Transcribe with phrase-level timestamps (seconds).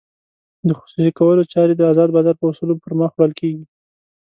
[0.67, 3.65] د خصوصي کولو چارې د ازاد بازار په اصولو پرمخ وړل کېږي.